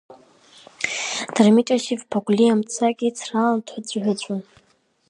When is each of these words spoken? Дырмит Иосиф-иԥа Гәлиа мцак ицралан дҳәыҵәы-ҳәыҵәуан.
Дырмит 1.33 1.67
Иосиф-иԥа 1.71 2.19
Гәлиа 2.25 2.59
мцак 2.59 2.97
ицралан 3.07 3.57
дҳәыҵәы-ҳәыҵәуан. 3.65 4.41